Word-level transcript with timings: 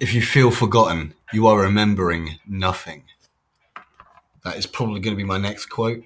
If 0.00 0.12
you 0.12 0.22
feel 0.22 0.50
forgotten, 0.50 1.14
you 1.32 1.46
are 1.46 1.60
remembering 1.60 2.38
nothing. 2.48 3.04
That 4.42 4.56
is 4.56 4.66
probably 4.66 5.00
going 5.00 5.16
to 5.16 5.22
be 5.22 5.24
my 5.24 5.38
next 5.38 5.66
quote. 5.66 6.02